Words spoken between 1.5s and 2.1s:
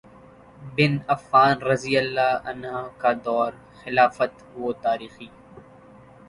رضی